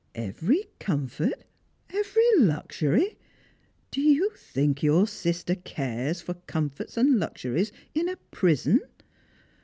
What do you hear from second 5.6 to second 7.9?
cares for comforts and luxuries